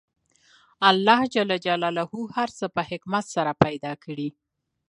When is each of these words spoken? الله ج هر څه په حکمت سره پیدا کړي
الله 0.89 1.19
ج 1.33 1.35
هر 2.37 2.49
څه 2.57 2.65
په 2.75 2.81
حکمت 2.89 3.25
سره 3.35 3.51
پیدا 3.63 3.91
کړي 4.03 4.29